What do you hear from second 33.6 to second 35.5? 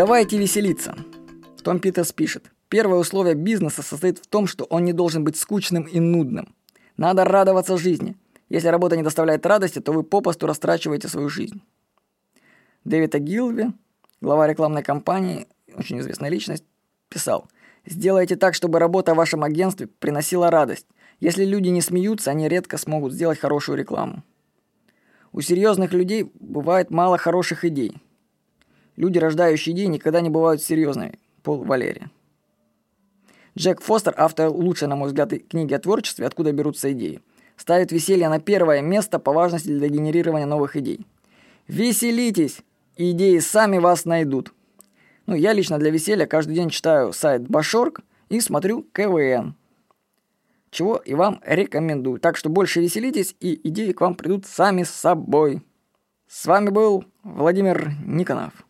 Фостер, автор лучшей, на мой взгляд,